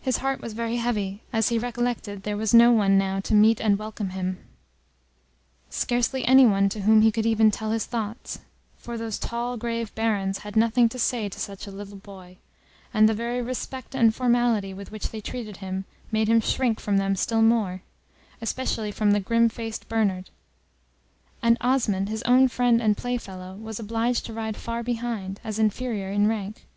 His 0.00 0.18
heart 0.18 0.40
was 0.40 0.52
very 0.52 0.76
heavy, 0.76 1.20
as 1.32 1.48
he 1.48 1.58
recollected 1.58 2.22
there 2.22 2.36
was 2.36 2.54
no 2.54 2.70
one 2.70 2.96
now 2.96 3.18
to 3.22 3.34
meet 3.34 3.60
and 3.60 3.76
welcome 3.76 4.10
him; 4.10 4.38
scarcely 5.68 6.24
any 6.24 6.46
one 6.46 6.68
to 6.68 6.82
whom 6.82 7.02
he 7.02 7.10
could 7.10 7.26
even 7.26 7.50
tell 7.50 7.72
his 7.72 7.86
thoughts, 7.86 8.38
for 8.76 8.96
those 8.96 9.18
tall 9.18 9.56
grave 9.56 9.92
Barons 9.96 10.38
had 10.44 10.54
nothing 10.54 10.88
to 10.90 10.98
say 11.00 11.28
to 11.28 11.40
such 11.40 11.66
a 11.66 11.72
little 11.72 11.96
boy, 11.96 12.38
and 12.94 13.08
the 13.08 13.14
very 13.14 13.42
respect 13.42 13.96
and 13.96 14.14
formality 14.14 14.72
with 14.72 14.92
which 14.92 15.08
they 15.08 15.20
treated 15.20 15.56
him, 15.56 15.86
made 16.12 16.28
him 16.28 16.40
shrink 16.40 16.78
from 16.78 16.98
them 16.98 17.16
still 17.16 17.42
more, 17.42 17.82
especially 18.40 18.92
from 18.92 19.10
the 19.10 19.18
grim 19.18 19.48
faced 19.48 19.88
Bernard; 19.88 20.30
and 21.42 21.58
Osmond, 21.60 22.08
his 22.08 22.22
own 22.22 22.46
friend 22.46 22.80
and 22.80 22.96
playfellow, 22.96 23.56
was 23.56 23.80
obliged 23.80 24.24
to 24.26 24.32
ride 24.32 24.56
far 24.56 24.84
behind, 24.84 25.40
as 25.42 25.58
inferior 25.58 26.12
in 26.12 26.28
rank. 26.28 26.68